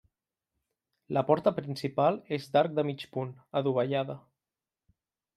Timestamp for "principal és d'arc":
1.59-2.73